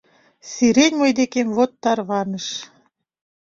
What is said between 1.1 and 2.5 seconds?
декем вот тарваныш